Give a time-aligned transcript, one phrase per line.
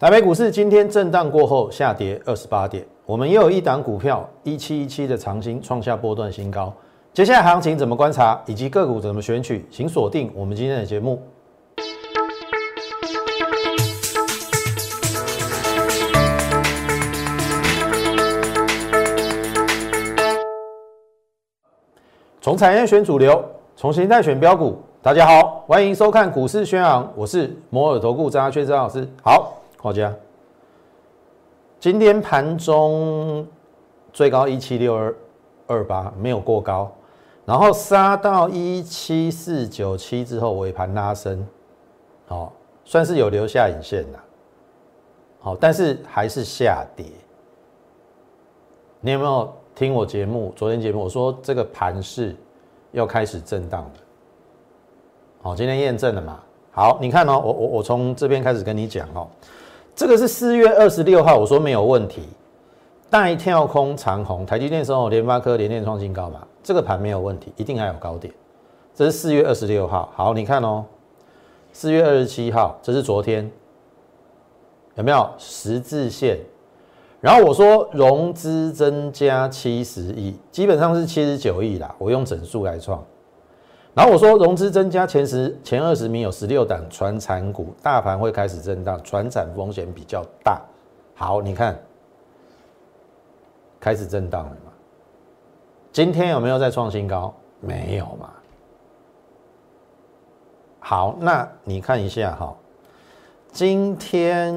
[0.00, 6.72] 台北股市今天震荡过后下跌二十八点，我们又有一档股票一七一七的长新创下波段新高。
[7.12, 11.22] 接下来行情怎么观察，以及个股怎么选取，请锁定我们今天的节目。
[22.40, 23.44] 从产业选主流，
[23.76, 24.78] 从形态选标股。
[25.02, 29.06] 大家好，欢迎收看股市宣昂，我是摩尔投顾张阿雀张老师。
[29.22, 30.14] 好，大家，
[31.78, 33.46] 今天盘中
[34.12, 35.16] 最高一七六二
[35.66, 36.92] 二八，没有过高，
[37.46, 41.46] 然后杀到一七四九七之后，尾盘拉升，
[42.26, 42.52] 好，
[42.84, 44.18] 算是有留下影线的，
[45.40, 47.06] 好，但是还是下跌。
[49.00, 49.50] 你有没有？
[49.72, 52.36] 听我节目，昨天节目我说这个盘势
[52.92, 53.90] 要开始震荡了，
[55.40, 56.38] 好，今天验证了嘛？
[56.70, 59.26] 好，你看哦，我我我从这边开始跟你讲哦，
[59.94, 62.22] 这个是四月二十六号，我说没有问题，
[63.10, 68.32] 带跳空长红，台积电时候联发科联电创新高嘛，这个盘没有问题，一定还有高点，
[68.94, 70.84] 这是四月二十六号，好，你看哦，
[71.72, 73.50] 四月二十七号，这是昨天，
[74.94, 76.38] 有没有十字线？
[77.20, 81.94] 然后我说融资增加七十亿，基本上是七十九亿啦。
[81.98, 83.04] 我用整数来创。
[83.94, 90.60] 然后我说融资增加前十前二十名有十六档船产股，大盘会开始震荡，船产风险比较大。
[91.14, 91.78] 好，你看
[93.80, 94.72] 开始震荡了嘛？
[95.92, 97.34] 今天有没有再创新高？
[97.60, 98.30] 没有嘛？
[100.78, 102.56] 好，那你看一下哈。
[103.52, 104.54] 今天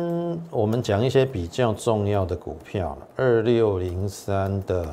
[0.52, 4.88] 我们讲一些比较重要的股票二六零三的，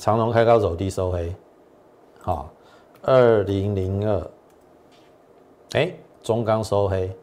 [0.00, 1.36] 长龙开高走低收黑，
[2.20, 2.50] 好，
[3.02, 4.30] 二零零二，
[5.72, 7.14] 哎，中钢收黑，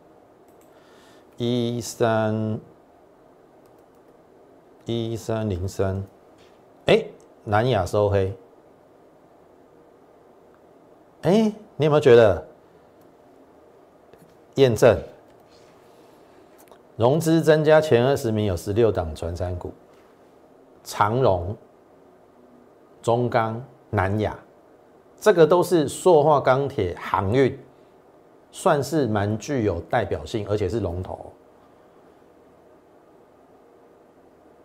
[1.37, 2.59] 一三
[4.85, 6.03] 一三零三，
[6.85, 7.03] 哎，
[7.43, 8.37] 南亚收黑，
[11.23, 12.45] 哎，你有没有觉得？
[14.53, 15.01] 验证，
[16.95, 19.73] 融资增加前二十名有十六档传山股，
[20.83, 21.57] 长荣、
[23.07, 24.37] 中钢、南亚，
[25.15, 27.57] 这个都是塑化、钢铁、航运，
[28.51, 31.17] 算是蛮具有代表性，而且是龙头，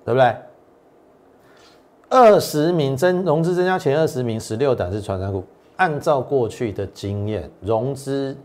[0.05, 0.37] 对不对？
[2.09, 5.45] 二十名增融资增加前二十名，十六档是传山股，
[5.77, 8.37] 按照过去的经验，融资。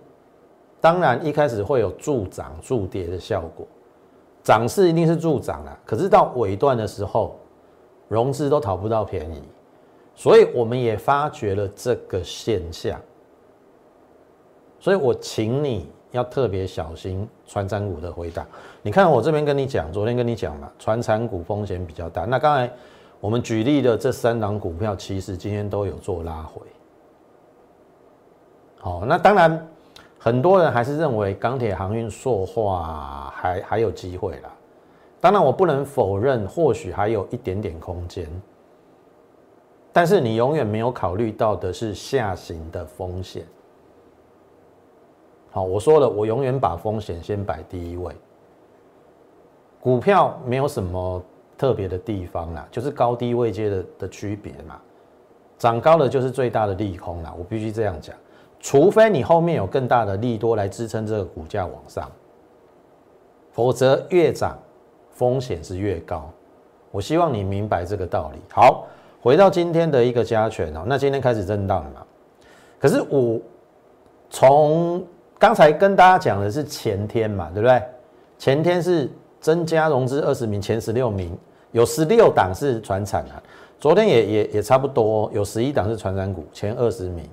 [0.79, 3.65] 当然，一开始会有助涨助跌的效果，
[4.43, 5.75] 涨势一定是助涨啊。
[5.83, 7.35] 可是到尾段的时候，
[8.07, 9.41] 融资都讨不到便宜，
[10.17, 12.99] 所以我们也发觉了这个现象。
[14.79, 18.43] 所以我请你要特别小心传产股的回答。
[18.81, 22.25] 你看我这边跟你讲，昨天跟你讲了，传产股风险比较大。
[22.25, 22.69] 那刚才
[23.19, 26.61] 我们举例的这三档股票，其实今天都有做拉回。
[28.79, 29.67] 好，那当然。
[30.19, 34.49] 很多人还是认为钢铁、航运、塑化还还有机会啦。
[35.21, 38.27] 当然，我不能否认，或许还有一点点空间。
[39.97, 43.43] 但是你永远没有考虑到的是下行的风险。
[45.49, 48.13] 好，我说了，我永远把风险先摆第一位。
[49.81, 51.19] 股票没有什么
[51.57, 54.79] 特别的地方啦，就是高低位阶的的区别嘛。
[55.57, 58.15] 涨高了就是最大的利空啦，我必须这样讲。
[58.59, 62.07] 除非你后面有更大的利多来支撑这个股价往上，
[63.51, 64.59] 否则越涨
[65.09, 66.29] 风险是越高。
[66.91, 68.39] 我希望你明白这个道理。
[68.51, 68.85] 好，
[69.21, 72.01] 回到今天的一个加权哦，那今天开始震荡了嘛？
[72.79, 73.39] 可是我
[74.29, 75.05] 从
[75.39, 77.81] 刚才跟大家讲的是前天嘛，对不对？
[78.37, 81.35] 前天是增加融资二十名，前十六名
[81.71, 83.41] 有十六档是船产啊。
[83.79, 87.27] 昨天也也也差不多，有十一档是船产股，前二十名。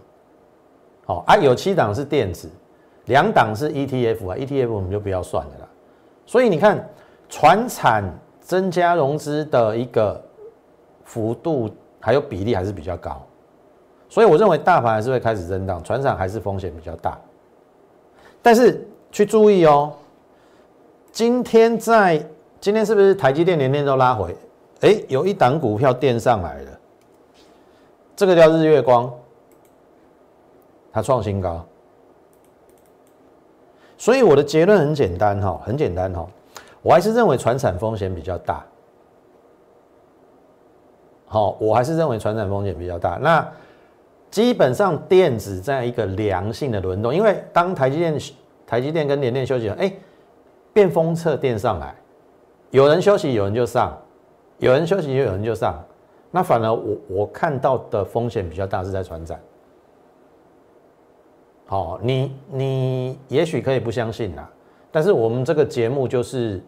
[1.06, 2.49] 好啊，有七档是电子，
[3.06, 5.69] 两档是 ETF 啊，ETF 我们就不要算了啦。
[6.26, 6.87] 所以你看，
[7.29, 8.05] 船产
[8.41, 10.23] 增加融资的一个
[11.05, 11.71] 幅度
[12.01, 13.23] 还有比例还是比较高，
[14.09, 17.19] 所以我认为大盘还是会开始震荡，船产还是风险比较大。
[18.43, 19.93] 但是去注意哦，
[21.12, 22.25] 今天在
[22.61, 24.37] 今天是不是台积电连天都拉回？
[24.81, 26.71] 哎，有一档股票垫上来了，
[28.15, 29.12] 这个叫日月光。
[30.93, 31.67] 它创新高，
[33.99, 36.25] 所以我的结论很简单哈，很简单哈，
[36.83, 38.65] 我还是认为船产风险比较大。
[41.35, 43.19] 好，我还是认为船产风险比较大。
[43.21, 43.45] 那
[44.31, 48.17] 基本上电子在一个良性的轮动，因为当台积电
[48.65, 49.93] 台积电跟联电休息了，哎，
[50.73, 51.93] 变封测电上来，
[52.71, 53.99] 有人休息，有人就上，
[54.59, 55.85] 有人休息，有人就上，
[56.31, 59.41] 那反而我我看到的风险比较大是在船展。
[61.67, 64.49] 好，你你也许可以不相信啦，
[64.93, 66.63] 但是我们这个节目就是，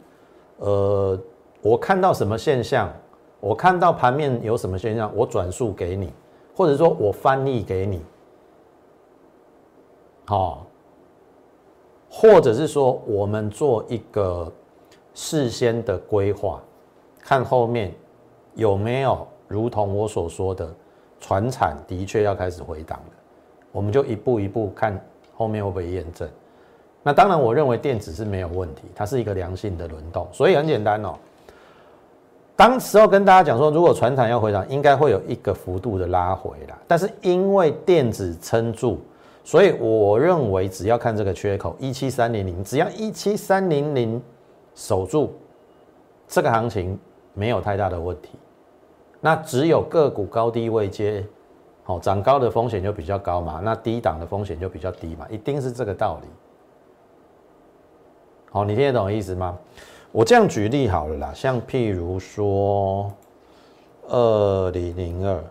[0.57, 1.17] 呃，
[1.63, 2.93] 我看到什么现象，
[3.41, 6.13] 我看到盘面有什么现象，我转述给你，
[6.55, 8.03] 或者说我翻译给你，
[10.25, 10.67] 好，
[12.11, 14.51] 或者是说我们做一个
[15.15, 16.61] 事先的规划，
[17.21, 17.95] 看后面
[18.55, 20.75] 有没有如同我所说的，
[21.21, 23.13] 船产的确要开始回档了。
[23.71, 24.99] 我们就一步一步看
[25.37, 26.29] 后面会不会验证。
[27.03, 31.15] 那当然，我认为电子是没有问题，它是一个良性的轮动，所以很简单哦。
[32.57, 36.79] 当时候跟大家讲说，如果船厂要回涨，应该会有一个幅度的拉回啦。
[36.89, 38.99] 但是因为电子撑住，
[39.45, 44.23] 所以我认为只要看这个缺口一七三零零，只要一七三零零
[44.75, 45.35] 守住，
[46.27, 46.99] 这个行情
[47.35, 48.31] 没有太大的问题。
[49.21, 51.25] 那只有个股高低位接。
[51.85, 56.29] 好，涨高的风险就比较高嘛，那低档的风险就比较低嘛，一定是这个道理。
[58.51, 59.57] 好，你听得懂意思吗？
[60.17, 63.13] 我这样举例好了啦，像譬如说
[64.09, 65.45] 二零零二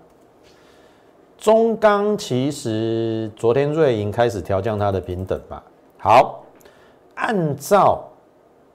[1.38, 5.62] 中钢，其实昨天瑞银开始调降它的平等嘛。
[6.00, 6.44] 好，
[7.14, 8.10] 按照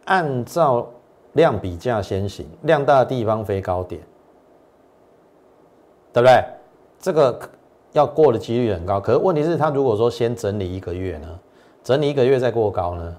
[0.04, 0.88] 按照
[1.32, 4.00] 量比价先行，量大的地方飞高点，
[6.12, 6.44] 对不对？
[7.00, 7.36] 这个
[7.90, 11.40] 要过的几率很高，可是问题是，他如果说先整理一个月呢，
[11.82, 13.16] 整理一个月再过高呢，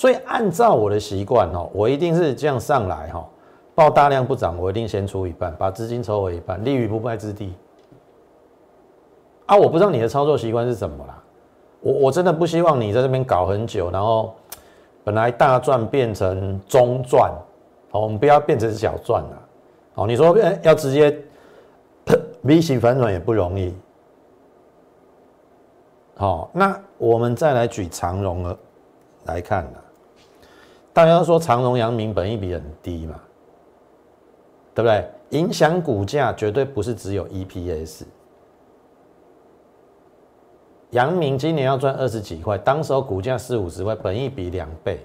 [0.00, 3.22] 所以按照我的习惯哦，我一定是这样上来哈，
[3.74, 7.52] 报大量不涨，我一定先出一半，把资金抽回一半，立于不败之地。
[9.44, 11.22] 啊，我不知道你的操作习惯是什么啦，
[11.80, 14.34] 我我真的不希望你在这边搞很久，然后
[15.04, 17.30] 本来大赚变成中赚，
[17.90, 19.42] 哦，我们不要变成小赚了，
[19.96, 21.14] 哦，你说要直接。
[22.42, 23.74] V 型反转也不容易。
[26.16, 28.56] 好，那我们再来举长荣了
[29.26, 29.84] 来看了。
[30.92, 33.20] 大家都说长荣、阳明本益比很低嘛，
[34.74, 35.08] 对不对？
[35.30, 38.04] 影响股价绝对不是只有 EPS。
[40.90, 44.98] 阳明今年要赚二十几块，当时候股价四五十块，本益比两倍，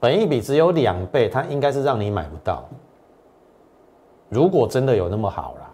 [0.00, 2.64] 本益比只有两倍，它应该是让你买不到。
[4.28, 5.70] 如果真的有那么好啦。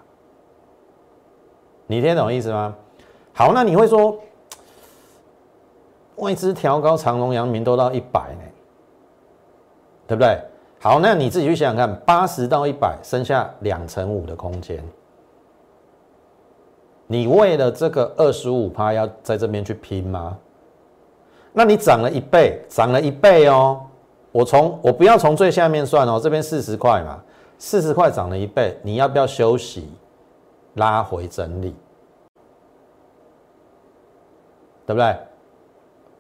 [1.87, 2.77] 你听懂意思吗？
[3.33, 4.19] 好，那你会说，
[6.17, 8.43] 外资调高长隆、阳明都到一百呢，
[10.11, 10.43] 对不对？
[10.81, 14.83] 好，那你自己去想想看，八十到一百，剩下两成五的空间，
[17.07, 20.37] 你为了这个二十五趴要在这边去拼吗？
[21.53, 23.81] 那你涨了一倍，涨了一倍哦。
[24.33, 27.23] 我从我不要从最下面算哦，这边四十块嘛，
[27.57, 29.89] 四十块涨了一倍，你要不要休息？
[30.75, 31.73] 拉回整理，
[34.87, 35.17] 对不对？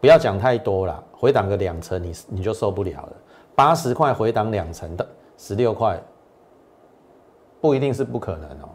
[0.01, 3.13] 不要讲太多了，回档个两成，你你就受不了了。
[3.61, 6.03] 八十块回档两成的十六块，
[7.61, 8.71] 不一定是不可能哦。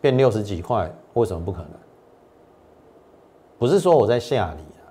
[0.00, 1.70] 变六十几块，为什么不可能？
[3.60, 4.82] 不是说我在吓你啊，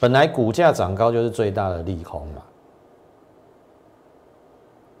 [0.00, 2.42] 本来股价涨高就是最大的利空嘛。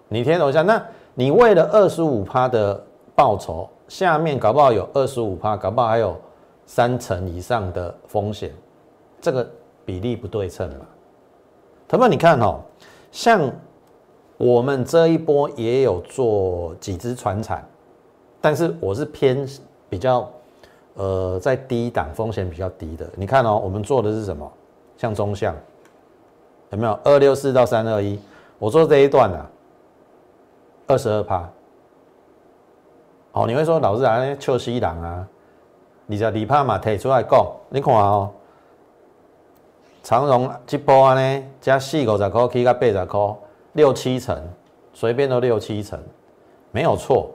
[0.08, 0.60] 你听懂一下？
[0.60, 3.66] 那你为了二十五趴的报酬？
[3.88, 6.14] 下面搞不好有二十五趴，搞不好还有
[6.66, 8.52] 三成以上的风险，
[9.22, 9.48] 这个
[9.86, 10.84] 比例不对称嘛？
[11.88, 12.60] 同学你看哦，
[13.16, 13.50] 像
[14.36, 17.66] 我们这一波也有做几只船产，
[18.42, 19.48] 但是我是偏
[19.88, 20.30] 比较
[20.96, 23.08] 呃在低档风险比较低的。
[23.16, 24.46] 你看哦，我们做的是什么？
[24.98, 25.56] 像中向
[26.72, 28.20] 有没有二六四到三二一？
[28.58, 29.50] 我做这一段啊，
[30.86, 31.48] 二十二趴。
[33.32, 35.26] 哦，你会说老师啊，笑死人啊！
[36.04, 38.30] 你叫李帕嘛提出来讲，你看哦，
[40.06, 43.36] 长荣这波呢，加四五十块起到八十块，
[43.72, 44.40] 六七成，
[44.92, 46.00] 随便都六七成，
[46.70, 47.28] 没有错。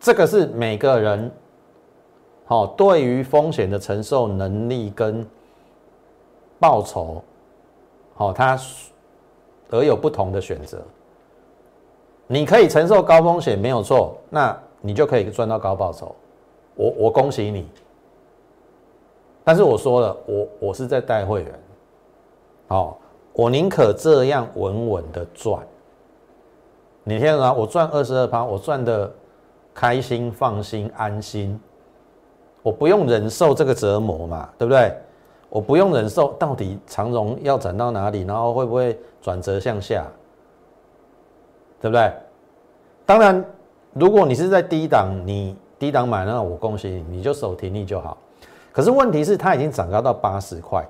[0.00, 1.30] 这个是每个人，
[2.46, 5.24] 好，对于风险的承受能力跟
[6.58, 7.22] 报酬，
[8.14, 8.58] 好，他
[9.70, 10.82] 而有不同的选择。
[12.26, 14.16] 你可以承受高风险，没有错。
[14.28, 16.12] 那你就可以赚到高报酬，
[16.74, 17.68] 我我恭喜你。
[19.44, 21.60] 但是我说了，我我是在带会员，
[22.68, 22.94] 哦，
[23.32, 25.60] 我宁可这样稳稳的赚。
[27.04, 29.12] 你听啊，我赚二十二趴，我赚的
[29.74, 31.58] 开心、放心、安心，
[32.62, 34.94] 我不用忍受这个折磨嘛，对不对？
[35.48, 40.06] 我不用忍受到底长荣要涨到哪里，然后会不会转折向下，
[41.80, 42.12] 对不对？
[43.04, 43.44] 当然，
[43.92, 48.16] 如果你是在低档，你低档买，那我恭喜你，你就守停利就好。
[48.72, 50.82] 可是问题是，它已经涨高到八十块，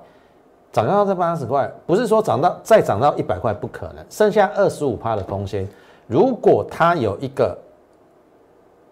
[0.71, 5.67] 涨高到这八十块，不是说涨到再涨到一百块不可能，剩下二十五趴的空间，
[6.07, 7.57] 如果它有一个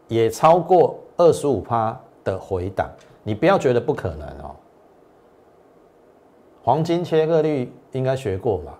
[0.09, 2.89] 也超过二十五趴的回档，
[3.23, 4.51] 你不要觉得不可能哦。
[6.61, 8.77] 黄金切割率应该学过吧？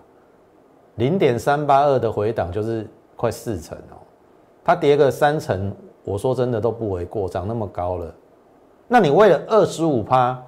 [0.96, 3.96] 零点三八二的回档就是快四成哦，
[4.62, 8.14] 它跌个三成，我说真的都不为过，涨那么高了。
[8.92, 10.38] 那你为了二十五趴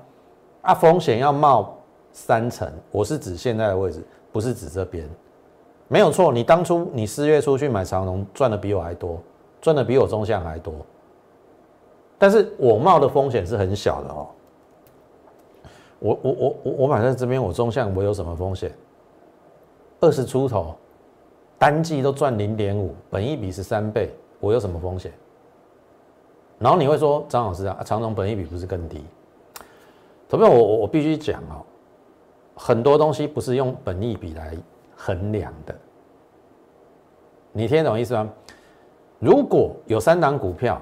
[0.61, 1.79] 啊，风险要冒
[2.13, 5.09] 三成，我是指现在的位置，不是指这边，
[5.89, 6.31] 没有错。
[6.31, 9.19] 你当初你四月初去买长龙，赚的比我还多，
[9.63, 10.75] 赚的比我中项还多，
[12.19, 14.27] 但是我冒的风险是很小的哦。
[15.99, 18.71] 我我我我我买在这边，我中项我有什么风险？
[20.01, 20.75] 二十出头，
[21.59, 25.11] 单季都赚零点五，本一比十三倍，我有什么风险？
[26.59, 29.05] 然后你会说张老师啊，长荣本益比不是更低？
[30.29, 31.61] 特别我我我必须讲哦，
[32.55, 34.57] 很多东西不是用本益比来
[34.97, 35.75] 衡量的。
[37.53, 38.29] 你听懂意思吗？
[39.19, 40.81] 如果有三档股票，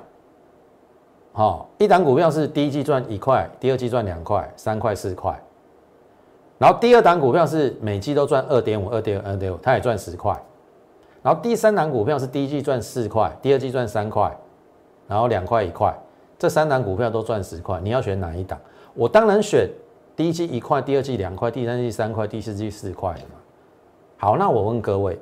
[1.33, 5.38] 好，一档股票是第一季赚一块，第二季赚两块、三块、四块，
[6.59, 10.41] 然后第二档股票是每季都赚二点五、二点二点五，它也赚十块，
[11.23, 14.35] 然后第三档股票是第一季赚四块，第二季赚三块。
[15.12, 15.95] 然后两块一块，
[16.38, 18.59] 这三档股票都赚十块，你要选哪一档？
[18.95, 19.69] 我当然选
[20.16, 23.37] 第一季一块，第二季两块，第三季三块，第四季四块嘛。
[24.16, 25.19] 好，那我问各位，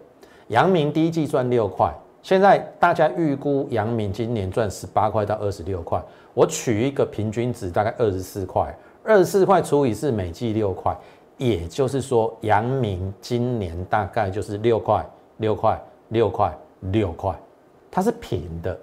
[0.47, 1.93] 阳明第一季赚六块，
[2.23, 6.01] 现在大家预估阳明今年赚十八块到二十六块，
[6.35, 10.97] 我取一个平均值，大概二十四块，二十四块除以是每季六块，
[11.37, 15.05] 也就是说阳明今年大概就是六块
[15.39, 16.57] 六块六块
[16.93, 17.35] 六块，
[17.91, 18.79] 它是平的。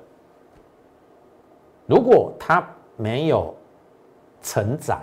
[1.88, 2.64] 如果它
[2.96, 3.56] 没有
[4.42, 5.00] 承载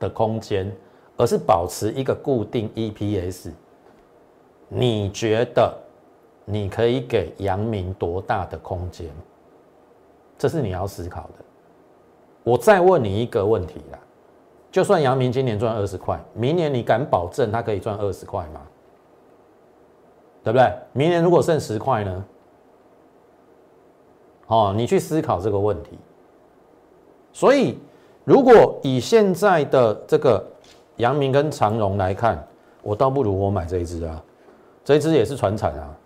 [0.00, 0.70] 的空间，
[1.16, 3.52] 而是保持一个固定 EPS，
[4.68, 5.76] 你觉得
[6.44, 9.08] 你可以给阳明多大的空间？
[10.38, 11.44] 这是你要思考的。
[12.42, 13.98] 我再问你一个问题啦：
[14.70, 18.60] 就算阳明今年赚二十块，明年你敢保证它可以赚二十块吗？
[20.42, 20.72] 对不对？
[20.92, 22.24] 明年如果剩十块呢？
[24.48, 25.96] 哦，你去思考这个问题。
[27.32, 27.78] 所以，
[28.24, 30.44] 如果以现在的这个
[30.96, 32.46] 阳明跟长荣来看，
[32.82, 34.22] 我倒不如我买这一支啊，
[34.84, 35.96] 这一支也是船产啊，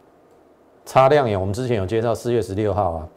[0.85, 1.39] 差亮眼。
[1.39, 3.09] 我们之前有介绍，四月十六号啊，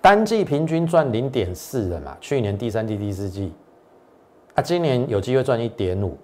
[0.00, 3.52] 单季平均赚零点四的嘛，去年第三季、第四季，
[4.54, 6.16] 啊，今年有机会赚一点五，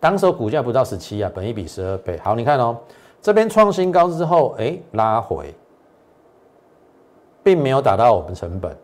[0.00, 2.18] 当时股价不到十七啊，本一比十二倍。
[2.18, 2.76] 好，你看哦，
[3.22, 5.54] 这边创新高之后，哎，拉回，
[7.44, 8.76] 并没有打到我们成本。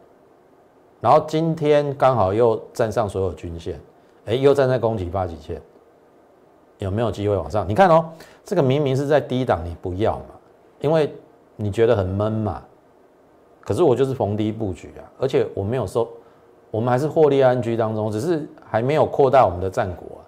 [1.01, 3.79] 然后今天刚好又站上所有均线，
[4.25, 5.61] 哎，又站在攻击八几线，
[6.79, 7.69] 有没有机会往上？
[7.69, 8.05] 你看哦，
[8.45, 10.35] 这个明明是在低档，你不要嘛，
[10.81, 11.15] 因为
[11.55, 12.63] 你觉得很闷嘛。
[13.61, 16.09] 可是我就是逢低布局啊，而且我没有收，
[16.71, 20.23] 我们还是获利安居当中，只是还没有扩大我们的战果啊。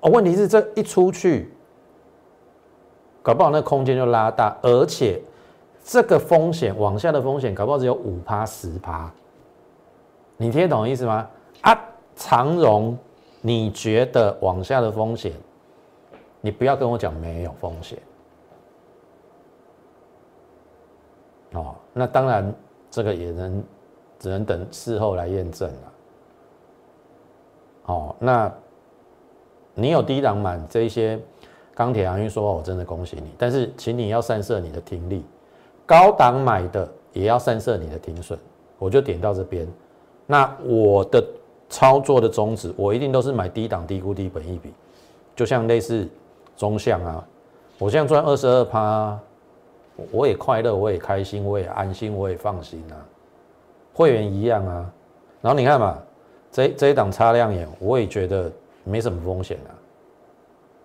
[0.00, 1.52] 哦，问题是这一出去，
[3.22, 5.22] 搞不好那空间就拉大，而且
[5.84, 9.10] 这个风险往下的风险，搞不好只有五趴十趴。
[10.36, 11.28] 你听得懂意思吗？
[11.62, 11.78] 啊，
[12.14, 12.96] 长荣，
[13.40, 15.32] 你觉得往下的风险，
[16.40, 17.98] 你不要跟我讲没有风险。
[21.52, 22.54] 哦，那当然，
[22.90, 23.64] 这个也能
[24.18, 25.92] 只能等事后来验证了。
[27.86, 28.52] 哦，那
[29.74, 31.18] 你有低档满这一些
[31.74, 33.32] 钢铁航运说，我真的恭喜你。
[33.38, 35.24] 但是，请你要散射你的听力，
[35.86, 38.38] 高档买的也要散射你的停损。
[38.78, 39.66] 我就点到这边。
[40.26, 41.24] 那我的
[41.68, 44.72] 操作的宗旨，我一定都是买低档、低估、低本一笔，
[45.34, 46.08] 就像类似
[46.56, 47.24] 中项啊，
[47.78, 49.18] 我现在赚二十二趴，
[50.10, 52.98] 我也快乐，我也开心，我也安心，我也放心啊。
[53.92, 54.92] 会员一样啊，
[55.40, 55.96] 然后你看嘛，
[56.50, 58.50] 这这一档擦亮眼，我也觉得
[58.84, 59.70] 没什么风险啊，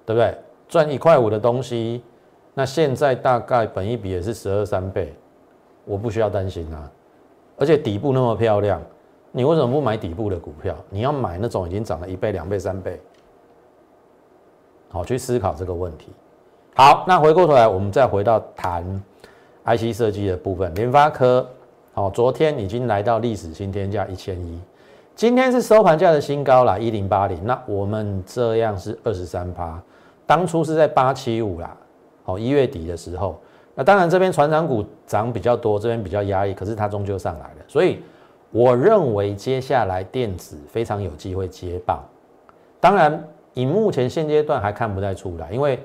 [0.06, 0.36] 对不对？
[0.68, 2.02] 赚一块五的东西，
[2.54, 5.14] 那现在大概本一笔也是十二三倍，
[5.84, 6.90] 我不需要担心啊，
[7.58, 8.82] 而且底部那么漂亮。
[9.32, 10.76] 你为什么不买底部的股票？
[10.90, 13.00] 你要买那种已经涨了一倍、两倍、三倍。
[14.90, 16.10] 好，去思考这个问题。
[16.76, 18.84] 好，那回过头来，我们再回到谈
[19.64, 20.74] IC 设计的部分。
[20.76, 21.48] 联发科，
[21.94, 24.60] 好，昨天已经来到历史新天价一千一，
[25.16, 27.46] 今天是收盘价的新高啦，一零八零。
[27.46, 29.82] 那我们这样是二十三趴，
[30.26, 31.76] 当初是在八七五啦。
[32.24, 33.40] 好，一月底的时候，
[33.76, 37.66] 那当然这边船长股涨比较多，这边比较压抑，可是它终究上来了。
[37.68, 38.02] 所以
[38.52, 42.04] 我认为接下来电子非常有机会接棒。
[42.80, 45.80] 当然，以目前现阶段还看不太出来，因为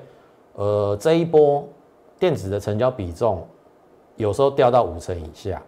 [0.53, 1.67] 呃这一波
[2.19, 3.47] 电子的成交比重
[4.15, 5.61] 有时候掉到五成以下。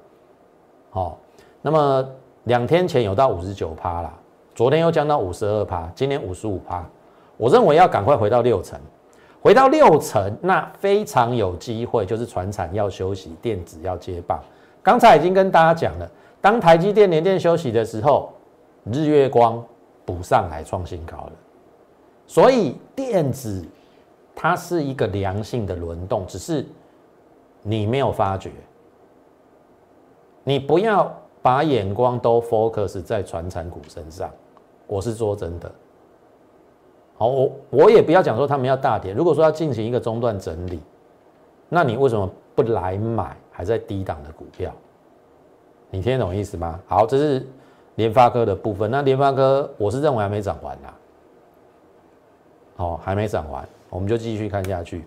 [0.92, 1.18] 好，
[1.62, 2.08] 那么。
[2.46, 4.12] 两天前有到五十九趴啦，
[4.56, 6.84] 昨天又降到五十二趴，今天五十五趴。
[7.38, 8.80] 我认为要赶快回到六成，
[9.42, 14.42] 回到六成，那非常有机会，就是船产要休息，电子要接棒。
[14.82, 16.10] 刚才已经跟大家讲了，
[16.42, 18.32] 当台积电连电休息的时候，
[18.86, 19.64] 日月光
[20.06, 21.32] 补上来创新高了。
[22.28, 23.66] 所以电子
[24.36, 26.66] 它是一个良性的轮动，只是
[27.62, 28.52] 你没有发觉，
[30.44, 31.12] 你不要。
[31.42, 34.30] 把眼光都 focus 在传产股身上，
[34.88, 35.72] 我是说真的。
[37.18, 39.14] 好，我我也不要讲说他们要大跌。
[39.14, 40.82] 如果说要进行一个中断整理，
[41.70, 44.70] 那你为什么不来买还在低档的股票？
[45.90, 46.80] 你听得懂意思吗？
[46.88, 47.46] 好，这是
[47.96, 48.90] 联发科的部分。
[48.92, 50.94] 那联发科我是认为还没涨完啦。
[52.78, 55.04] 哦，还没涨完，我们就继续看下去。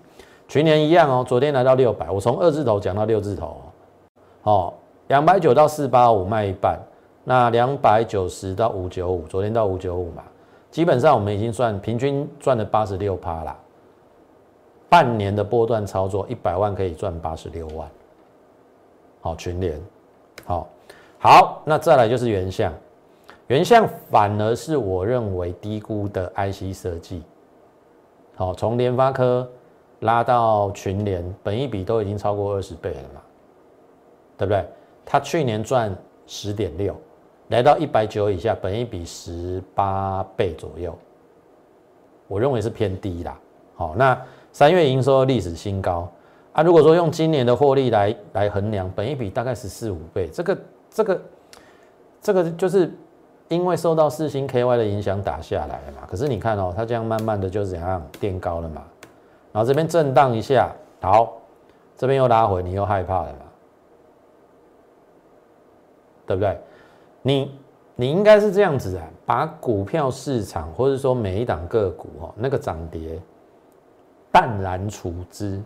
[0.49, 3.61] 去年一样哦，昨天来到六百，我从二字头讲到六字头
[4.43, 4.75] 哦。
[5.09, 6.79] 两百九到四八五卖一半，
[7.25, 10.23] 那两百九十到五九五，昨天到五九五嘛，
[10.71, 13.57] 基本上我们已经算平均赚了八十六趴啦。
[14.89, 17.89] 半年的波段操作，一百万可以赚八十六万。
[19.23, 19.81] 好，群联，
[20.45, 20.69] 好，
[21.19, 22.73] 好，那再来就是原相，
[23.47, 27.23] 原相反而是我认为低估的 IC 设计。
[28.35, 29.49] 好，从联发科
[30.01, 33.21] 拉到群联，本一比都已经超过二十倍了嘛，
[34.37, 34.65] 对不对？
[35.05, 35.95] 他去年赚
[36.27, 36.97] 十点六，
[37.49, 40.97] 来到一百九以下，本一比十八倍左右，
[42.27, 43.39] 我认为是偏低啦。
[43.75, 44.21] 好，那
[44.53, 46.11] 三月营收历史新高
[46.53, 50.59] 啊，如果说用今年的获利来来衡量，本一比大概十四五倍，这个
[50.91, 51.23] 这个
[52.21, 52.93] 这个就是
[53.49, 56.07] 因为受到四星 KY 的影响打下来了嘛。
[56.07, 58.83] 可是你看哦，它这样慢慢的就怎样垫高了嘛，
[59.53, 61.33] 然后这边震荡一下，好，
[61.97, 63.39] 这边又拉回，你又害怕了嘛。
[66.25, 66.59] 对不对？
[67.23, 67.59] 你
[67.97, 73.21] 你应该是这样子啊，把股票市场或者说每一档个股哦，那个涨跌
[74.31, 75.61] 淡然处之。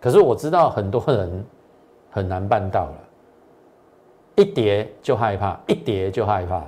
[0.00, 1.44] 可是我知道很多人
[2.10, 2.94] 很难办到了，
[4.36, 6.64] 一跌就害怕，一跌就害怕。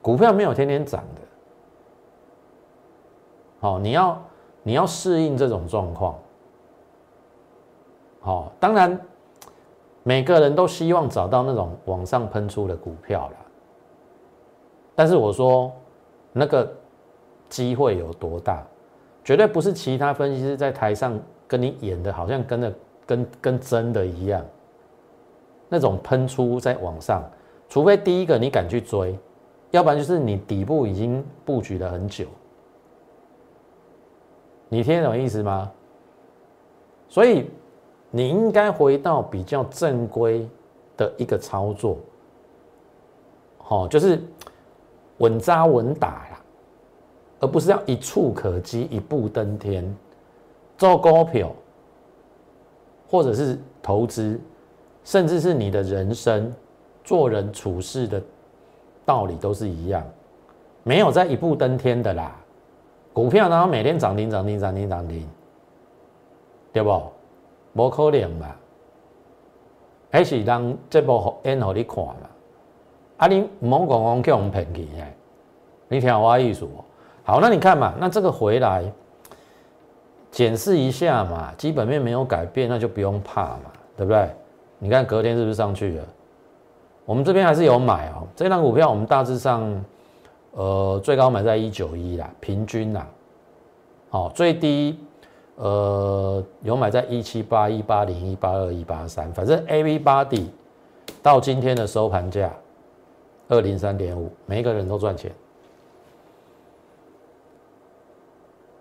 [0.00, 1.22] 股票没有天天涨的，
[3.60, 4.22] 好，你要
[4.62, 6.18] 你要适应这种状况。
[8.20, 8.98] 好，当然。
[10.04, 13.36] 每个人都希望找到那种往上喷出的股票了，
[14.94, 15.70] 但是我说
[16.32, 16.72] 那个
[17.50, 18.66] 机会有多大，
[19.22, 24.44] 绝对不是其他分析师在台上跟你演的，好像跟的跟跟真的一样。
[25.68, 27.28] 那种喷出在网上，
[27.68, 29.18] 除非第一个你敢去追，
[29.72, 32.26] 要不然就是你底部已经布局了很久。
[34.68, 35.72] 你听得懂意思吗？
[37.08, 37.50] 所以。
[38.10, 40.48] 你应该回到比较正规
[40.96, 41.98] 的一个操作，
[43.58, 44.18] 好，就是
[45.18, 46.40] 稳扎稳打啦，
[47.40, 49.94] 而不是要一触可及、一步登天。
[50.78, 51.52] 做股票，
[53.10, 54.40] 或者是投资，
[55.04, 56.50] 甚至是你的人生、
[57.04, 58.22] 做人处事的
[59.04, 60.02] 道理都是一样，
[60.84, 62.34] 没有在一步登天的啦。
[63.12, 65.28] 股票然后每天涨停、涨停、涨停、涨停，
[66.72, 67.02] 对不？
[67.74, 68.46] 无可能嘛？
[70.10, 72.14] 还是让这部演给你看嘛？
[73.18, 74.86] 啊，你唔好讲讲叫我们骗去！
[75.88, 76.66] 你听我意思。
[77.24, 78.84] 好，那你看嘛，那这个回来
[80.38, 84.30] 检视一下嘛，基本面没有改变，那就不用怕嘛，对不对？
[84.78, 86.04] 你看隔天是不是上去了？
[87.04, 88.24] 我们这边还是有买哦。
[88.36, 89.84] 这张股票我们大致上，
[90.52, 93.04] 呃，最高买在一九一啦，平均啦，
[94.10, 94.96] 好，最低。
[95.56, 100.48] 呃，有买在一七八、一八零、一八二、一八三，反正 A V 八 D
[101.20, 102.48] 到今天的收盘价
[103.48, 105.32] 二零三点五，每一个人都赚钱。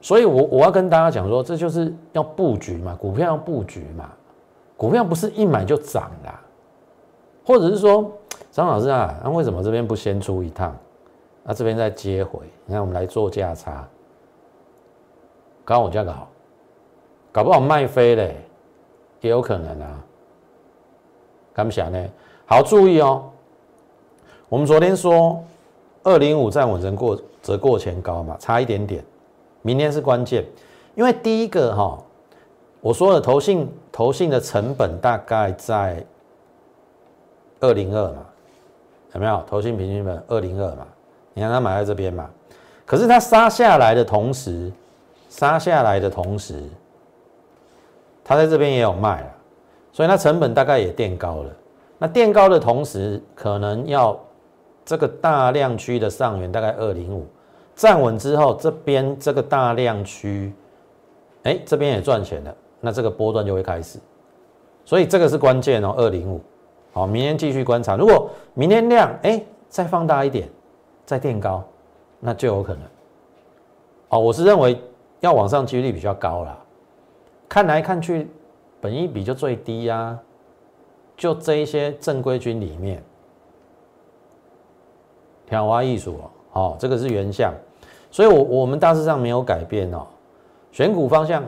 [0.08, 4.10] 所以，我我要跟大家讲说，这就是要布局嘛，股票要布局嘛，
[4.78, 6.40] 股票不是一买就涨啦，
[7.46, 8.10] 或者是说，
[8.50, 10.74] 张老师啊，那为什么这边不先出一趟，
[11.44, 12.40] 那这边再接回？
[12.66, 13.86] 你看，我们来做价差，
[15.66, 16.30] 刚刚我价格好。
[17.34, 18.38] 搞不好卖飞嘞，
[19.20, 20.02] 也有可能啊。
[21.54, 22.02] 敢不想呢？
[22.46, 23.26] 好，注意哦。
[24.48, 25.44] 我们昨天说
[26.04, 29.04] 二零五站稳成过则过前高嘛，差一点点。
[29.68, 30.46] 明天是关键，
[30.96, 32.02] 因为第一个哈，
[32.80, 36.02] 我说了投信投信的成本大概在
[37.60, 38.26] 二零二嘛，
[39.14, 39.44] 有没有？
[39.46, 40.88] 投信平均本二零二嘛，
[41.34, 42.30] 你看他买在这边嘛，
[42.86, 44.72] 可是他杀下来的同时，
[45.28, 46.64] 杀下来的同时，
[48.24, 49.28] 他在这边也有卖了，
[49.92, 51.52] 所以他成本大概也垫高了。
[51.98, 54.18] 那垫高的同时，可能要
[54.86, 57.28] 这个大量区的上缘大概二零五。
[57.78, 60.52] 站稳之后，这边这个大量区，
[61.44, 64.00] 哎，这边也赚钱了，那这个波段就会开始，
[64.84, 66.42] 所以这个是关键哦，二零五，
[66.92, 70.50] 好，明天继续观察，如果明天量哎再放大一点，
[71.06, 71.64] 再垫高，
[72.20, 72.82] 那就有可能，
[74.10, 74.82] 哦，我是认为
[75.20, 76.58] 要往上几率比较高啦，
[77.48, 78.28] 看来看去，
[78.82, 80.18] 本一比就最低呀，
[81.16, 83.04] 就这一些正规军里面，
[85.46, 87.54] 挑花艺术哦，好，这个是原相。
[88.18, 90.04] 所以，我我们大致上没有改变哦。
[90.72, 91.44] 选股方向，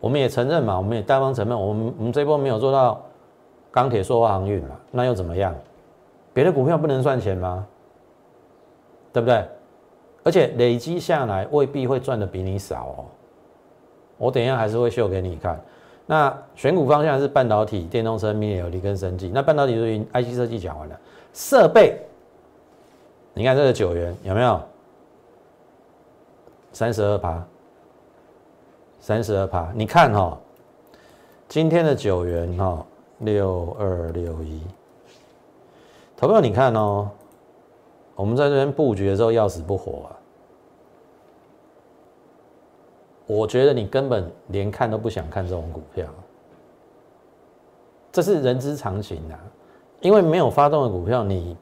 [0.00, 2.98] 我们也承认嘛，我们也单方承认，我们我们这波没有做到
[3.70, 5.54] 钢铁、塑化、航运嘛，那又怎么样？
[6.32, 7.66] 别的股票不能赚钱吗？
[9.12, 9.46] 对不对？
[10.22, 13.04] 而且累积下来未必会赚的比你少哦。
[14.16, 15.60] 我等一下还是会秀给你看。
[16.06, 19.28] 那选股方向是半导体、电动车、mini LED 跟升级。
[19.28, 20.98] 那半导体属于 IC 设计讲完了，
[21.34, 22.00] 设备，
[23.34, 24.58] 你看这个九元有没有？
[26.74, 27.46] 三十二趴，
[28.98, 30.36] 三十二趴，你看哈，
[31.48, 32.84] 今天的九元哈，
[33.18, 34.60] 六二六一，
[36.16, 37.08] 投票你看哦，
[38.16, 40.10] 我们在这边布局的时候要死不活啊，
[43.28, 46.08] 我觉得你根本连看都不想看这种股票，
[48.10, 49.38] 这是人之常情啊，
[50.00, 51.56] 因为没有发动的股票，你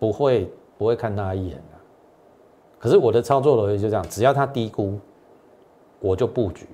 [0.00, 1.62] 不会不会看它一眼。
[2.82, 4.98] 可是我的操作逻辑就这样，只要它低估，
[6.00, 6.66] 我就布局，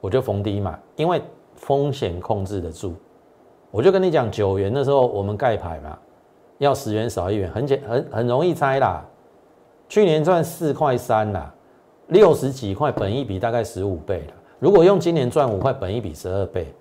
[0.00, 1.20] 我就逢低买，因为
[1.56, 2.94] 风险控制得住。
[3.70, 5.98] 我就跟你讲，九元的时候我们盖牌嘛，
[6.56, 9.04] 要十元少一元，很简很很容易猜啦。
[9.90, 11.54] 去年赚四块三啦，
[12.06, 14.32] 六十几块，本一比大概十五倍了。
[14.58, 16.72] 如果用今年赚五块，本一比十二倍，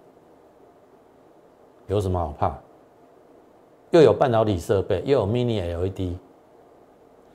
[1.88, 2.58] 有什么好怕？
[3.90, 6.16] 又有半导体设备，又有 mini LED，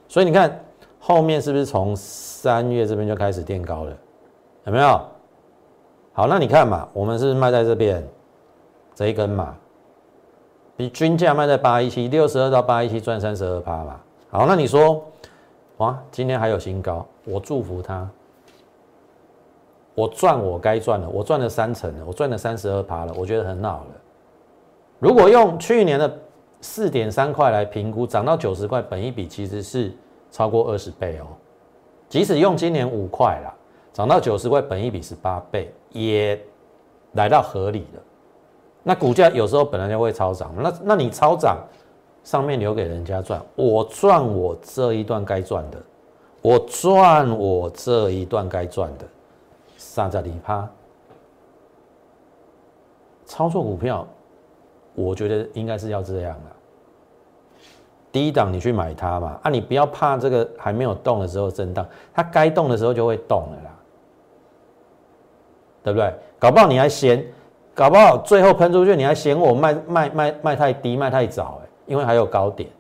[0.09, 0.59] 所以你看。
[1.00, 3.96] 后面是不是从三月这边就开始垫高了？
[4.64, 5.00] 有没有？
[6.12, 8.06] 好，那你看嘛，我们是卖在这边
[8.94, 9.56] 这一根嘛，
[10.76, 14.00] 比均价卖在八一七，六十二到八一七赚三十二趴嘛。
[14.28, 15.02] 好，那你说，
[15.78, 18.06] 哇，今天还有新高，我祝福他，
[19.94, 23.87] 我赚我该赚的，我赚了三成了，我赚了三十二趴了，我觉得很好了。
[24.98, 26.18] 如果用去年的
[26.61, 29.90] 四点三块来评估，涨到九十块，本一比其实是。
[30.31, 31.27] 超过二十倍哦，
[32.09, 33.55] 即使用今年五块啦，
[33.93, 36.41] 涨到九十块，本一比十八倍，也
[37.12, 38.01] 来到合理的。
[38.83, 41.59] 那股价有时候本来就会超涨，那那你超涨，
[42.25, 45.83] 上面留给人家赚，我赚我这一段该赚的，
[46.41, 49.05] 我赚我这一段该赚的，
[49.77, 50.69] 三在里趴。
[53.27, 54.07] 操作股票，
[54.95, 56.35] 我觉得应该是要这样
[58.11, 63.71] 低档你去买它嘛，啊，你不要怕这个还没有动的时候震荡，它该动的时候就会动了啦，
[65.83, 66.12] 对不对？
[66.38, 67.25] 搞不好你还嫌，
[67.75, 72.71] 搞不好最后喷出去你还嫌我卖卖卖卖太低卖太早哎，因为还有高点，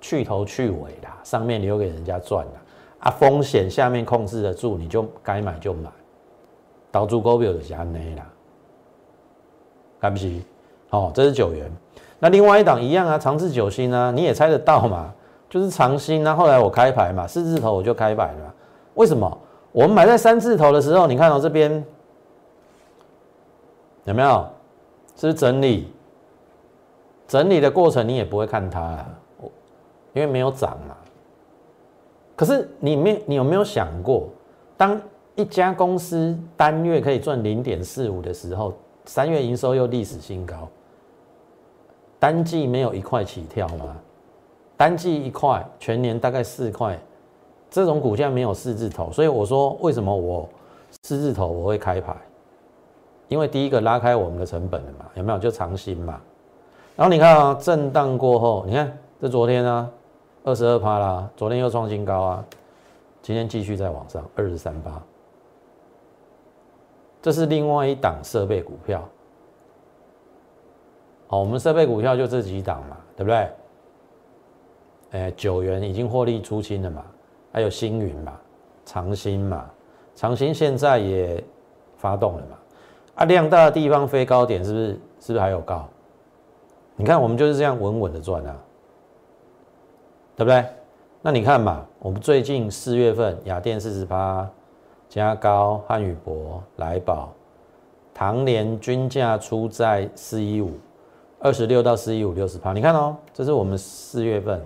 [0.00, 2.62] 去头去尾啦，上面留给人家赚啦，
[2.98, 5.88] 啊，风险下面控制得住，你就该买就买，
[6.90, 8.26] 倒足股票就是安内啦，
[10.00, 10.42] 看不起，
[10.90, 11.70] 哦，这是九元。
[12.24, 15.12] 那另外一档一样啊，长治久兴啊，你也猜得到嘛？
[15.50, 16.34] 就是长兴啊。
[16.34, 18.54] 后来我开牌嘛，四字头我就开牌了。
[18.94, 19.38] 为什么？
[19.72, 21.84] 我们买在三字头的时候，你看到这边
[24.04, 24.48] 有没有？
[25.16, 25.92] 是不是整理？
[27.28, 29.06] 整理的过程你也不会看它啊，
[30.14, 30.96] 因为没有涨嘛。
[32.34, 34.30] 可是你没，你有没有想过，
[34.78, 34.98] 当
[35.34, 38.72] 一家公司单月可以赚零点四五的时候，
[39.04, 40.66] 三月营收又历史新高？
[42.24, 43.94] 单季没有一块起跳吗？
[44.78, 46.98] 单季一块，全年大概四块，
[47.70, 50.48] 这种股价没有四字头，所以我说为什么我
[51.02, 52.16] 四字头我会开牌？
[53.28, 55.38] 因为第一个拉开我们的成本了嘛，有没有？
[55.38, 56.18] 就长新嘛。
[56.96, 59.90] 然后你看啊，震荡过后，你看这昨天呢，
[60.44, 62.44] 二十二趴啦，昨天又创新高啊，
[63.20, 64.92] 今天继续在往上，二十三趴。
[67.20, 69.06] 这是另外一档设备股票。
[71.38, 73.48] 我们设备股票就这几档嘛，对不对
[75.12, 77.04] 哎，九元已经获利出清了嘛，
[77.52, 78.32] 还有星云嘛，
[78.84, 79.70] 长兴嘛，
[80.14, 81.42] 长兴现在也
[81.96, 82.58] 发动了嘛，
[83.14, 85.00] 啊，量大的地方飞高点是不是？
[85.20, 85.88] 是不是还有高？
[86.96, 88.56] 你看我们就是这样稳稳的赚啊，
[90.36, 90.64] 对不对？
[91.22, 94.46] 那你看嘛，我们最近四月份雅电四十八，
[95.08, 97.32] 加高汉语博、来宝、
[98.12, 100.72] 唐联均价出在四一五，
[101.44, 104.64] 二十六到四一五六十趴，你看哦，这是我们四月份。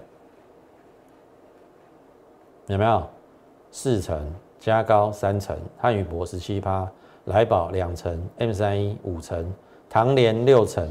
[2.68, 3.04] 有没有
[3.72, 6.88] 四成加高三成，汉语博十七趴，
[7.24, 9.52] 来宝两成，M 三一五成，
[9.90, 10.88] 唐联六成，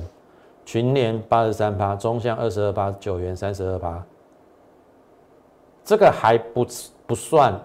[0.66, 4.04] 群联八十三趴，中向二十二趴，九元三十二趴。
[5.86, 6.68] 这个还不
[7.06, 7.58] 不算，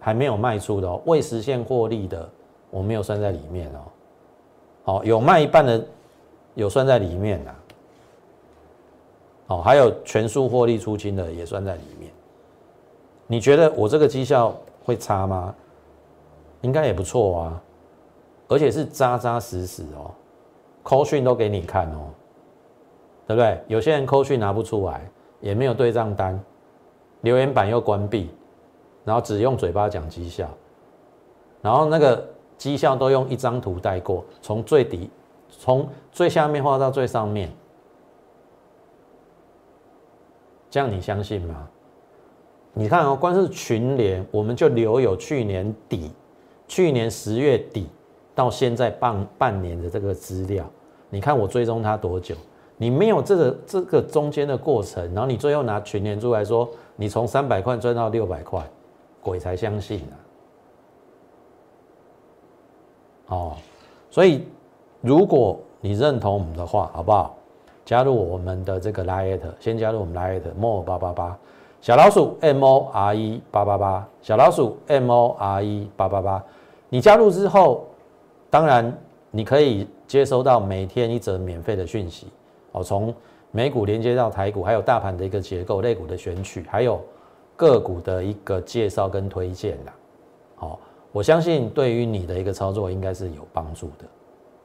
[0.00, 2.28] 还没有卖出的哦，未实现获利的
[2.68, 3.78] 我没有算在里面哦。
[4.82, 5.86] 好，有卖一半的
[6.54, 7.54] 有算在里面的，
[9.48, 12.10] 哦，还有全数获利出清的也算在里面。
[13.26, 15.54] 你觉得我这个绩效会差吗？
[16.62, 17.62] 应该也不错啊，
[18.48, 20.10] 而且是扎扎实实哦，
[20.82, 22.08] 扣讯都给你看哦，
[23.26, 23.60] 对不对？
[23.66, 25.06] 有些人扣讯拿不出来，
[25.40, 26.42] 也没有对账单，
[27.20, 28.30] 留言板又关闭，
[29.04, 30.48] 然后只用嘴巴讲绩效，
[31.60, 35.10] 然后那个绩效都用一张图带过，从最底，
[35.64, 37.50] 从最下面画到最上面，
[40.68, 41.66] 这样你相信吗？
[42.74, 46.12] 你看哦，光是群联，我们就留有去年底、
[46.68, 47.88] 去年十月底
[48.34, 50.68] 到现在半半年的这个资料。
[51.08, 52.34] 你看我追踪它多久？
[52.76, 58.62] 你没有这个这个中间的过程，然后你最后拿群联出来说，你从三百块赚到六百块，
[59.22, 60.12] 鬼才相信啊！
[63.28, 63.56] 哦，
[64.10, 64.46] 所以
[65.04, 67.36] 如果你认同我们的话，好不好？
[67.84, 71.38] 加入我们的这个 Lite，先加入我们 Lite more 八八八。
[71.82, 76.42] 小老鼠 M O R E 八八八，小老鼠 M O R E 八八八，
[76.88, 77.84] 你加入之后，
[78.48, 78.90] 当然
[79.30, 82.28] 你可以接收到每天一则免费的讯息
[82.72, 83.14] 哦，从
[83.50, 86.98] 美股连接到台股，还有大盘的一个结构、类股的选取，还有
[87.56, 89.92] 个股的一个介绍跟推荐的。
[90.56, 90.78] 好，
[91.12, 94.06] 我相信对于你的一个操作应该是有帮助的，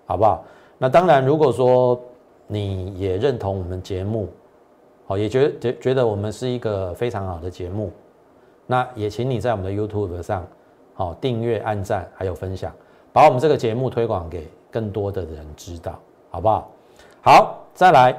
[0.10, 0.44] 好不好？
[0.80, 2.02] 那当然，如果说
[2.48, 4.28] 你也认同我们节目。
[5.06, 7.92] 好，也觉觉觉得我们是一个非常好的节目，
[8.68, 10.46] 那也请你在我们的 YouTube 上，
[10.94, 12.72] 好订阅、按赞还有分享，
[13.12, 16.72] 把我们这个节目推广给更多的人知道，好不好？
[17.22, 18.16] 好，再来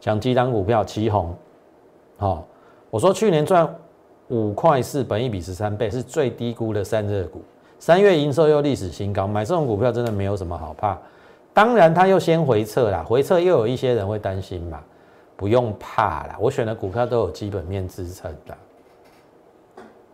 [0.00, 1.32] 讲几档股票，旗红，
[2.16, 2.44] 好，
[2.90, 3.72] 我说去年赚
[4.26, 7.40] 五块四，本一比十三倍，是最低估的散热股，
[7.78, 10.98] 三月营收又历史新高，买这种股票真的没有什么好怕，
[11.56, 14.78] 当然它又先回撤啦，回撤又有一些人会担心嘛。
[15.38, 18.54] 不用怕啦，我选的股票都有基本面支撑的。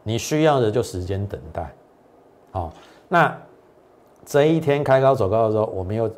[0.04, 1.74] 你需要的就时间等待。
[2.52, 2.72] 好，
[3.08, 3.36] 那
[4.24, 6.08] 这一天开高走高的时候，我们又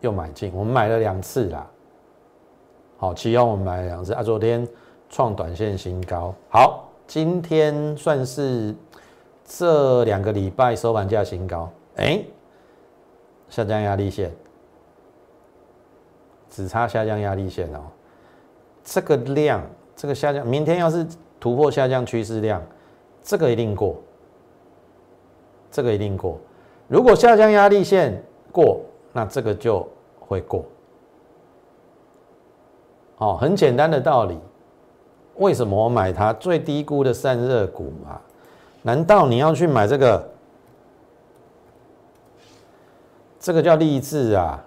[0.00, 1.66] 又买进，我们买了两次啦。
[2.96, 4.66] 好，其中我们买了两次啊，昨天
[5.10, 6.34] 创短线新高。
[6.48, 8.74] 好，今天算是
[9.44, 11.70] 这两个礼拜收盘价新高。
[11.96, 12.22] 哎，
[13.50, 14.30] 下降压力线，
[16.50, 17.80] 只差下降压力线哦。
[18.84, 19.62] 这个量，
[19.94, 21.06] 这个下降，明天要是
[21.38, 22.60] 突破下降趋势量，
[23.22, 23.96] 这个一定过，
[25.70, 26.38] 这个一定过。
[26.88, 28.80] 如果下降压力线过，
[29.12, 30.64] 那这个就会过。
[33.18, 34.38] 哦，很简单的道理。
[35.36, 38.20] 为什么我买它最低估的散热股嘛？
[38.82, 40.30] 难道你要去买这个？
[43.38, 44.62] 这个叫励志啊！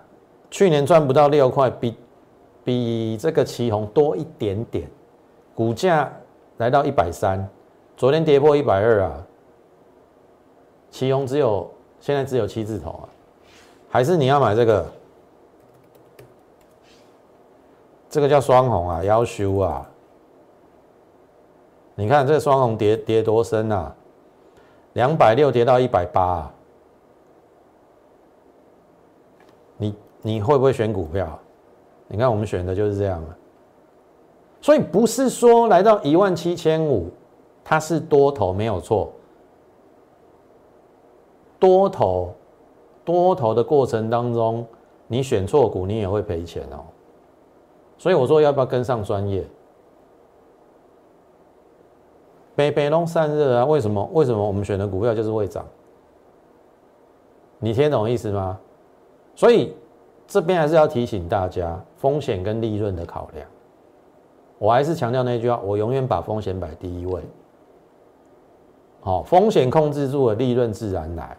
[0.54, 1.96] 去年赚不到六块，比。
[2.66, 4.90] 比这个旗红多一点点，
[5.54, 6.10] 股价
[6.60, 7.46] 来到一百三，
[7.98, 9.22] 昨天跌破一百二啊。
[10.90, 13.04] 旗红只有现在只有七字头啊，
[13.90, 14.86] 还是你要买这个？
[18.10, 19.86] 这个叫双红啊，要修啊。
[21.96, 23.94] 你看这个双红跌跌多深啊？
[24.94, 26.50] 两百六跌到一百八，
[30.24, 31.40] 你会不会选股票？
[32.08, 33.38] 你看，我们选的就是这样啊，
[34.62, 37.10] 所以不是说来到一万七千五，
[37.64, 39.12] 它是多头没有错，
[41.58, 42.34] 多头
[43.04, 44.66] 多头的过程当中，
[45.08, 46.86] 你选错股，你也会赔钱哦。
[47.98, 49.44] 所以我说要不要跟上专业？
[52.56, 54.08] 北北龙散热啊，为什么？
[54.14, 55.66] 为什么我们选的股票就是会涨？
[57.60, 58.60] 你听懂意思吗？
[59.36, 59.76] 所以。
[60.34, 63.48] 这边还是要提醒大家风险跟利润的考量。
[64.58, 67.22] 我还是强调那句话，我永远把风险摆第一位。
[69.02, 71.38] 好，风险控制住了，利润自然来。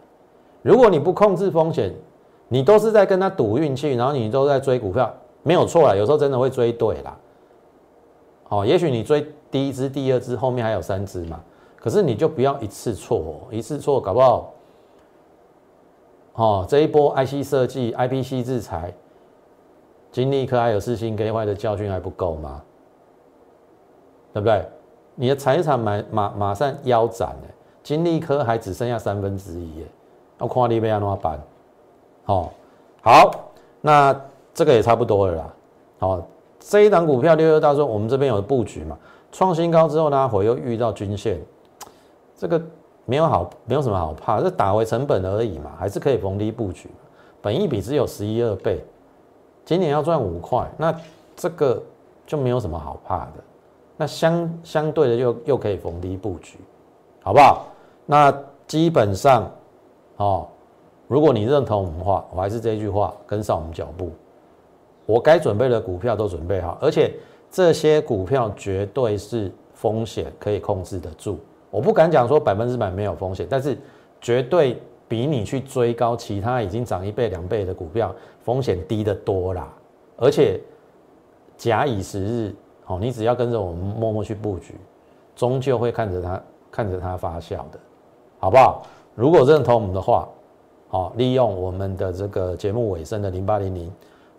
[0.61, 1.93] 如果你不控制风险，
[2.47, 7.17] 你都是在跟他赌运气，然后你都在追股票，没有错啦，有时候真的会追对啦。
[8.47, 11.43] 哦，也许你追第一只、第二只，后面还有三只嘛。
[11.75, 14.53] 可是你就不要一次错，一次错搞不好，
[16.35, 18.93] 哦，这一波 IC 设计、IPC 制裁，
[20.11, 22.61] 金立科还有四星给坏的教训还不够吗？
[24.33, 24.65] 对不对？
[25.15, 27.47] 你的财产马马马上腰斩了，
[27.81, 29.87] 金立科还只剩下三分之一耶，
[30.39, 31.41] 要看你要怎么办？
[32.25, 32.49] 哦，
[33.01, 33.31] 好，
[33.79, 34.13] 那
[34.53, 35.53] 这个也差不多了啦。
[35.99, 36.27] 好，
[36.59, 38.97] 这一档股票六六大顺，我们这边有布局嘛？
[39.31, 41.39] 创新高之后呢，回又遇到均线，
[42.35, 42.61] 这个
[43.05, 46.89] 没有好，没有什么好怕，这打回成本而已嘛，还是可以逢低布局。
[47.41, 48.83] 本益比只有十一二倍，
[49.63, 50.93] 今年要赚五块，那
[51.35, 51.81] 这个
[52.25, 53.33] 就没有什么好怕的。
[53.97, 56.59] 那相相对的又又可以逢低布局，
[57.21, 57.67] 好不好？
[58.05, 58.35] 那
[58.67, 59.49] 基本上，
[60.17, 60.47] 哦。
[61.07, 64.11] 如果你认同我们话，我还是这句话，跟上我们脚步。
[65.05, 67.13] 我该准备的股票都准备好，而且
[67.51, 71.37] 这些股票绝对是风险可以控制得住。
[71.75, 73.77] 我不敢讲说百分之百没有风险，但是
[74.21, 79.67] 绝对比你去追高其他已经涨一倍两倍的股票风险低得多啦。
[80.15, 80.59] 而且
[81.57, 84.75] 假以时日，哦，你只要跟着我们默默去布局，
[85.35, 87.79] 终究会看着它看着它发酵的，
[88.39, 88.83] 好不好？
[89.13, 90.27] 如果认同我们的话。
[90.87, 93.91] 好，利用我们的这个节目尾声的零八零零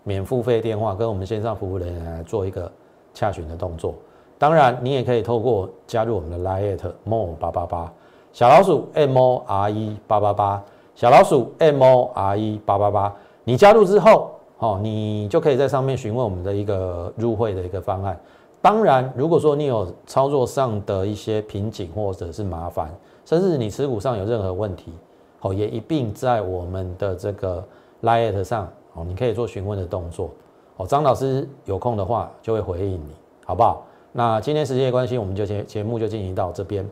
[0.03, 2.71] 免付费电话，跟我们线上服务人员来做一个
[3.13, 3.93] 洽询的动作。
[4.39, 7.91] 当然，你也可以透过加入我们的 Line more 八八八
[8.31, 13.13] 小老鼠 M O R E 八八八小老鼠 M O R E 八八八。
[13.43, 18.19] 你加入之后，哦，你就可以在上面询问我们的一个入会的一个方案。
[18.61, 22.93] 当然，如果说你有操作上的一些瓶颈或者是麻烦，
[23.25, 24.93] 甚至你持股上有任何问题。
[25.41, 27.63] 哦，也一并在我们的这个
[28.03, 30.29] Lite 上，哦，你可以做询问的动作。
[30.75, 33.83] 哦，张老师有空的话就会回应你，好不好？
[34.17, 36.83] 那今天时间的关系，我们就节节目就进行到这边。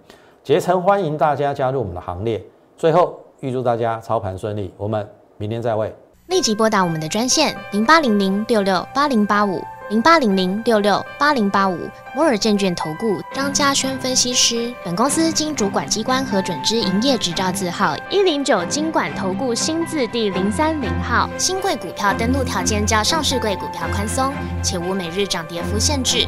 [0.43, 2.39] 竭诚欢迎大家加入我们的行列。
[2.77, 5.91] 最后，预祝大家操盘顺利，我们明天再会。
[6.27, 9.59] 立即拨打我们的专线零八零零六六八零八五。
[9.89, 11.77] 零八零零六六八零八五
[12.15, 21.29] 摩尔证券投顾张嘉轩分析师，本公司经主管机关核准之营业执照字号一零九经管投顾新字第零三零号。
[21.37, 24.33] 新贵股票登录条件较上市贵股票宽松，
[24.63, 26.27] 且无每日涨跌幅限制。